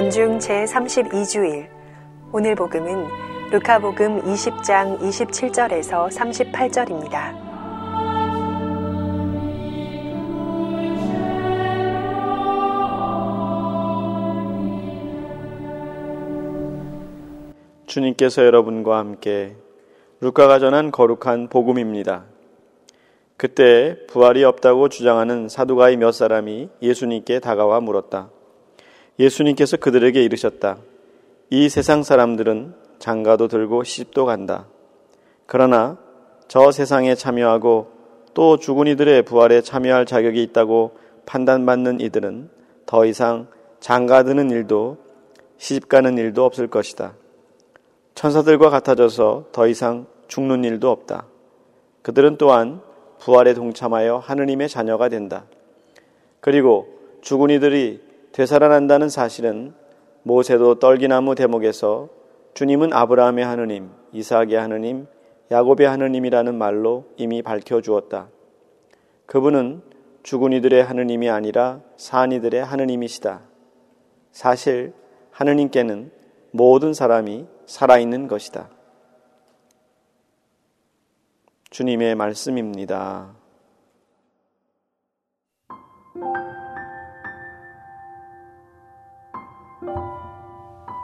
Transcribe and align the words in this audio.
연중 0.00 0.38
제32주일 0.38 1.68
오늘 2.32 2.54
복음은 2.54 3.04
루카복음 3.50 4.22
20장 4.22 4.98
27절에서 4.98 6.08
38절입니다. 6.08 7.36
주님께서 17.86 18.46
여러분과 18.46 18.96
함께 18.96 19.54
루카가 20.22 20.60
전한 20.60 20.90
거룩한 20.90 21.48
복음입니다. 21.50 22.24
그때 23.36 23.98
부활이 24.06 24.44
없다고 24.44 24.88
주장하는 24.88 25.50
사두가이 25.50 25.98
몇 25.98 26.12
사람이 26.12 26.70
예수님께 26.80 27.40
다가와 27.40 27.80
물었다. 27.80 28.30
예수님께서 29.20 29.76
그들에게 29.76 30.22
이르셨다. 30.22 30.78
이 31.50 31.68
세상 31.68 32.02
사람들은 32.02 32.74
장가도 32.98 33.48
들고 33.48 33.84
시집도 33.84 34.24
간다. 34.24 34.66
그러나 35.46 35.98
저 36.48 36.72
세상에 36.72 37.14
참여하고 37.14 37.88
또 38.32 38.56
죽은 38.56 38.86
이들의 38.86 39.22
부활에 39.24 39.60
참여할 39.60 40.06
자격이 40.06 40.42
있다고 40.44 40.96
판단받는 41.26 42.00
이들은 42.00 42.48
더 42.86 43.04
이상 43.04 43.48
장가 43.80 44.22
드는 44.22 44.50
일도 44.50 44.96
시집 45.58 45.88
가는 45.88 46.16
일도 46.16 46.44
없을 46.44 46.68
것이다. 46.68 47.12
천사들과 48.14 48.70
같아져서 48.70 49.48
더 49.52 49.68
이상 49.68 50.06
죽는 50.28 50.64
일도 50.64 50.90
없다. 50.90 51.26
그들은 52.02 52.38
또한 52.38 52.80
부활에 53.18 53.52
동참하여 53.52 54.16
하느님의 54.16 54.70
자녀가 54.70 55.10
된다. 55.10 55.44
그리고 56.40 56.88
죽은 57.20 57.50
이들이 57.50 58.09
되살아난다는 58.32 59.08
사실은 59.08 59.74
모세도 60.22 60.78
떨기나무 60.78 61.34
대목에서 61.34 62.08
주님은 62.54 62.92
아브라함의 62.92 63.44
하느님, 63.44 63.90
이삭의 64.12 64.54
하느님, 64.54 65.06
야곱의 65.50 65.88
하느님이라는 65.88 66.56
말로 66.56 67.06
이미 67.16 67.42
밝혀 67.42 67.80
주었다. 67.80 68.28
그분은 69.26 69.82
죽은 70.22 70.52
이들의 70.52 70.84
하느님이 70.84 71.28
아니라 71.30 71.80
산 71.96 72.30
이들의 72.30 72.64
하느님이시다. 72.64 73.42
사실 74.32 74.92
하느님께는 75.30 76.12
모든 76.52 76.92
사람이 76.92 77.46
살아있는 77.66 78.28
것이다. 78.28 78.68
주님의 81.70 82.16
말씀입니다. 82.16 83.39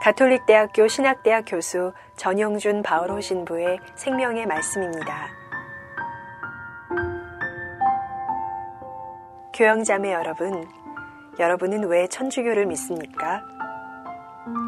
가톨릭대학교 0.07 0.87
신학대학 0.87 1.43
교수 1.45 1.91
전영준 2.15 2.81
바오로 2.81 3.19
신부의 3.19 3.77
생명의 3.95 4.45
말씀입니다. 4.45 5.27
교영자매 9.53 10.13
여러분, 10.13 10.65
여러분은 11.37 11.89
왜 11.89 12.07
천주교를 12.07 12.67
믿습니까? 12.67 13.43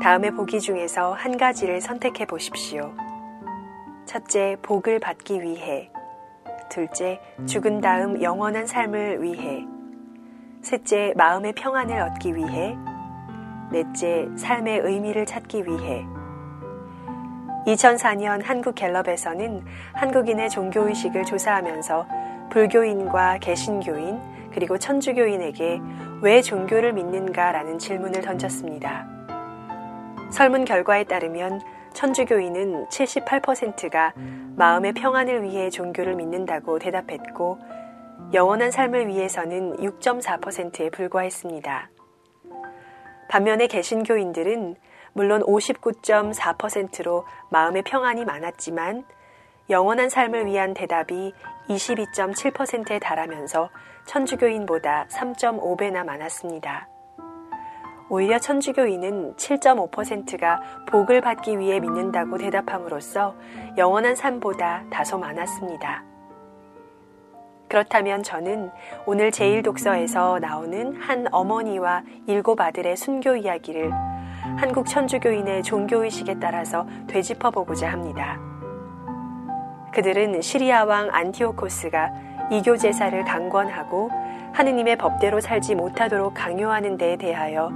다음의 0.04 0.32
보기 0.32 0.60
중에서 0.60 1.14
한 1.14 1.38
가지를 1.38 1.80
선택해 1.80 2.26
보십시오. 2.26 2.94
첫째, 4.06 4.58
복을 4.62 5.00
받기 5.00 5.42
위해. 5.42 5.90
둘째, 6.70 7.22
죽은 7.46 7.80
다음 7.80 8.22
영원한 8.22 8.68
삶을 8.68 9.24
위해. 9.24 9.66
셋째, 10.64 11.14
마음의 11.16 11.54
평안을 11.54 11.98
얻기 12.02 12.36
위해. 12.36 12.76
넷째, 13.72 14.28
삶의 14.36 14.80
의미를 14.80 15.26
찾기 15.26 15.66
위해 15.66 16.06
2004년 17.68 18.44
한국 18.44 18.76
갤럽에서는 18.76 19.64
한국인의 19.94 20.50
종교의식을 20.50 21.26
조사하면서 21.26 22.08
불교인과 22.50 23.38
개신교인 23.40 24.20
그리고 24.52 24.78
천주교인에게 24.78 25.80
왜 26.22 26.42
종교를 26.42 26.94
믿는가라는 26.94 27.78
질문을 27.78 28.22
던졌습니다. 28.22 29.08
설문 30.32 30.66
결과에 30.66 31.04
따르면 31.04 31.62
천주교인은 31.94 32.88
78%가 32.88 34.14
마음의 34.56 34.94
평안을 34.94 35.44
위해 35.44 35.70
종교를 35.70 36.16
믿는다고 36.16 36.80
대답했고 36.80 37.60
영원한 38.34 38.72
삶을 38.72 39.08
위해서는 39.08 39.78
6.4%에 39.78 40.90
불과했습니다. 40.90 41.90
반면에 43.30 43.68
개신교인들은 43.68 44.76
물론 45.14 45.42
59.4%로 45.44 47.26
마음의 47.50 47.84
평안이 47.84 48.26
많았지만 48.26 49.06
영원한 49.70 50.10
삶을 50.10 50.48
위한 50.48 50.74
대답이 50.74 51.34
22.7%에 51.70 52.98
달하면서 53.00 53.70
천주교인보다 54.06 55.08
3.5배나 55.12 56.04
많았습니다. 56.04 56.90
오히려 58.10 58.40
천주교인은 58.40 59.36
7.5%가 59.36 60.62
복을 60.88 61.22
받기 61.22 61.60
위해 61.60 61.80
믿는다고 61.80 62.40
대답함으로써 62.40 63.36
영원한 63.78 64.16
삶보다 64.16 64.86
다소 64.90 65.20
많았습니다. 65.20 66.09
그렇다면 67.70 68.24
저는 68.24 68.72
오늘 69.06 69.30
제1독서에서 69.30 70.40
나오는 70.40 70.96
한 71.00 71.28
어머니와 71.32 72.02
일곱 72.26 72.60
아들의 72.60 72.98
순교 72.98 73.36
이야기를 73.36 73.92
한국 74.58 74.88
천주교인의 74.88 75.62
종교의식에 75.64 76.40
따라서 76.40 76.88
되짚어 77.08 77.52
보고자 77.52 77.92
합니다. 77.92 78.40
그들은 79.94 80.42
시리아 80.42 80.84
왕 80.84 81.10
안티오코스가 81.12 82.12
이교 82.52 82.78
제사를 82.78 83.24
강권하고 83.24 84.10
하느님의 84.54 84.98
법대로 84.98 85.40
살지 85.40 85.76
못하도록 85.76 86.34
강요하는 86.34 86.98
데에 86.98 87.18
대하여 87.18 87.72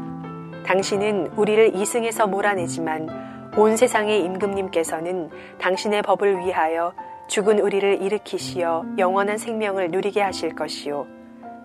당신은 0.66 1.34
우리를 1.36 1.76
이승에서 1.76 2.26
몰아내지만 2.26 3.52
온 3.56 3.78
세상의 3.78 4.24
임금님께서는 4.24 5.30
당신의 5.59 6.02
법을 6.02 6.40
위하여 6.40 6.94
죽은 7.28 7.59
우리를 7.59 8.01
일으키시어 8.01 8.85
영원한 8.97 9.38
생명을 9.38 9.91
누리게 9.91 10.22
하실 10.22 10.56
것이요. 10.56 11.07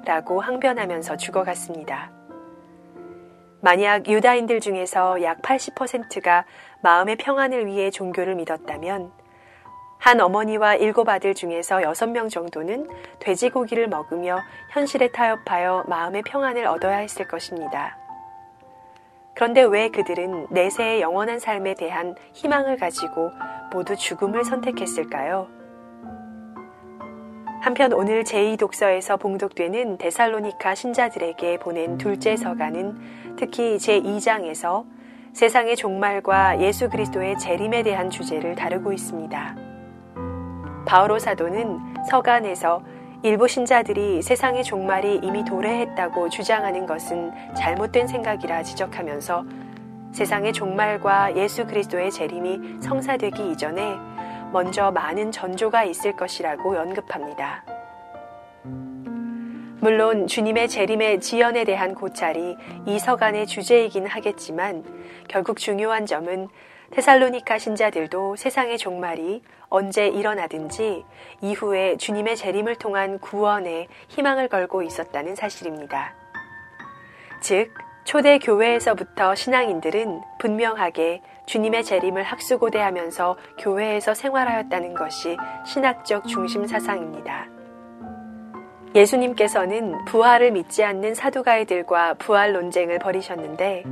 라고 0.05 0.41
항변하면서 0.41 1.17
죽어갔습니다. 1.17 2.11
만약 3.61 4.09
유다인들 4.09 4.61
중에서 4.61 5.23
약 5.23 5.43
80%가 5.43 6.45
마음의 6.83 7.17
평안을 7.17 7.67
위해 7.67 7.91
종교를 7.91 8.37
믿었다면 8.37 9.11
한 9.99 10.21
어머니와 10.21 10.77
일곱 10.77 11.09
아들 11.09 11.35
중에서 11.35 11.83
여섯 11.83 12.09
명 12.09 12.29
정도는 12.29 12.89
돼지고기를 13.19 13.89
먹으며 13.89 14.39
현실에 14.71 15.09
타협하여 15.09 15.85
마음의 15.89 16.23
평안을 16.23 16.67
얻어야 16.67 16.99
했을 16.99 17.27
것입니다. 17.27 17.99
그런데 19.35 19.63
왜 19.63 19.89
그들은 19.89 20.47
내세의 20.51 21.01
영원한 21.01 21.39
삶에 21.39 21.75
대한 21.75 22.15
희망을 22.33 22.77
가지고 22.77 23.31
모두 23.73 23.97
죽음을 23.97 24.45
선택했을까요? 24.45 25.49
한편 27.61 27.93
오늘 27.93 28.25
제2독서에서 28.25 29.19
봉독되는 29.19 29.99
데살로니카 29.99 30.75
신자들에게 30.75 31.59
보낸 31.59 31.99
둘째 31.99 32.37
서가는 32.37 33.37
특히 33.37 33.77
제2장에서 33.77 34.85
세상의 35.33 35.77
종말과 35.77 36.61
예수 36.61 36.89
그리스도의 36.89 37.39
재림에 37.39 37.83
대한 37.83 38.11
주제를 38.11 38.55
다루고 38.55 38.93
있습니다. 38.93 39.57
바오로 40.87 41.19
사도는 41.19 41.79
서간에서 42.09 42.83
일부 43.23 43.49
신자들이 43.49 44.23
세상의 44.23 44.63
종말이 44.63 45.21
이미 45.23 45.45
도래했다고 45.45 46.29
주장하는 46.29 46.87
것은 46.87 47.33
잘못된 47.55 48.07
생각이라 48.07 48.63
지적하면서 48.63 49.45
세상의 50.13 50.53
종말과 50.53 51.37
예수 51.37 51.67
그리스도의 51.67 52.11
재림이 52.11 52.81
성사되기 52.81 53.51
이전에 53.53 53.97
먼저 54.53 54.91
많은 54.91 55.31
전조가 55.31 55.85
있을 55.85 56.17
것이라고 56.17 56.77
언급합니다. 56.77 57.65
물론 59.81 60.27
주님의 60.27 60.69
재림의 60.69 61.21
지연에 61.21 61.65
대한 61.65 61.95
고찰이 61.95 62.57
이 62.87 62.99
서간의 62.99 63.47
주제이긴 63.47 64.07
하겠지만 64.07 64.85
결국 65.29 65.59
중요한 65.59 66.05
점은 66.05 66.49
테살로니카 66.91 67.59
신자들도 67.59 68.37
세상의 68.37 68.79
종말이 68.79 69.43
언제 69.69 70.09
일어나든지 70.09 71.05
이후에 71.43 71.97
주님의 71.99 72.37
재림을 72.37 72.77
통한 72.77 73.19
구원에 73.19 73.87
희망을 74.09 74.49
걸고 74.49 74.83
있었다는 74.83 75.37
사실입니다. 75.37 76.15
즉, 77.41 77.71
초대 78.09 78.39
교회에서부터 78.39 79.35
신앙인들은 79.35 80.23
분명하게 80.39 81.21
주님의 81.45 81.85
재림을 81.85 82.23
학수고대하면서 82.23 83.37
교회에서 83.59 84.15
생활하였다는 84.15 84.95
것이 84.95 85.37
신학적 85.67 86.27
중심 86.27 86.67
사상입니다. 86.67 87.49
예수님께서는 88.95 90.07
부활을 90.07 90.53
믿지 90.53 90.83
않는 90.85 91.15
사두가이들과 91.15 92.15
부활 92.15 92.55
논쟁을 92.55 92.99
벌이셨는데 92.99 93.85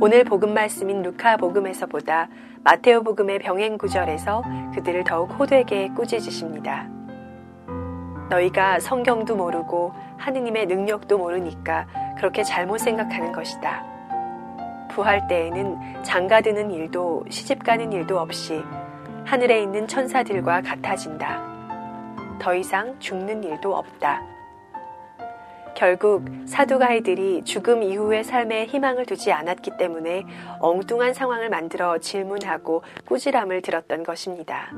오늘 0.00 0.24
복음 0.24 0.54
말씀인 0.54 1.02
루카 1.02 1.36
복음에서보다 1.36 2.30
마테오 2.64 3.04
복음의 3.04 3.38
병행 3.38 3.78
구절에서 3.78 4.42
그들을 4.74 5.04
더욱 5.04 5.38
호되게 5.38 5.90
꾸짖으십니다. 5.90 7.01
너희가 8.32 8.80
성경도 8.80 9.36
모르고 9.36 9.92
하느님의 10.16 10.66
능력도 10.66 11.18
모르니까 11.18 11.86
그렇게 12.16 12.42
잘못 12.42 12.78
생각하는 12.78 13.32
것이다. 13.32 13.84
부활 14.90 15.26
때에는 15.28 16.02
장가드는 16.02 16.70
일도 16.70 17.24
시집가는 17.28 17.92
일도 17.92 18.18
없이 18.18 18.62
하늘에 19.24 19.62
있는 19.62 19.86
천사들과 19.86 20.62
같아진다. 20.62 21.42
더 22.40 22.54
이상 22.54 22.98
죽는 22.98 23.44
일도 23.44 23.74
없다. 23.74 24.22
결국 25.74 26.24
사두가이들이 26.46 27.44
죽음 27.44 27.82
이후의 27.82 28.24
삶에 28.24 28.66
희망을 28.66 29.06
두지 29.06 29.32
않았기 29.32 29.72
때문에 29.78 30.24
엉뚱한 30.60 31.14
상황을 31.14 31.48
만들어 31.48 31.98
질문하고 31.98 32.82
꾸지람을 33.06 33.62
들었던 33.62 34.02
것입니다. 34.02 34.70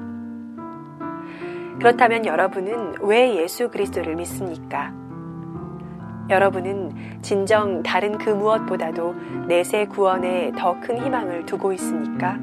그렇다면 1.84 2.24
여러분은 2.24 2.94
왜 3.02 3.36
예수 3.36 3.68
그리스도를 3.68 4.16
믿습니까? 4.16 4.90
여러분은 6.30 7.20
진정 7.20 7.82
다른 7.82 8.16
그 8.16 8.30
무엇보다도 8.30 9.14
내세 9.48 9.84
구원에 9.84 10.50
더 10.56 10.80
큰 10.80 10.96
희망을 10.96 11.44
두고 11.44 11.74
있습니까? 11.74 12.38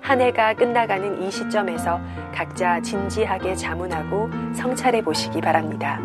한 0.00 0.20
해가 0.20 0.54
끝나가는 0.54 1.20
이 1.20 1.32
시점에서 1.32 1.98
각자 2.32 2.80
진지하게 2.80 3.56
자문하고 3.56 4.30
성찰해 4.54 5.02
보시기 5.02 5.40
바랍니다. 5.40 6.00